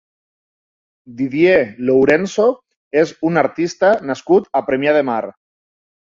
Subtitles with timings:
[1.17, 1.57] Didier
[1.89, 2.47] Lourenço
[3.01, 5.19] és un artista nascut a Premià de Mar.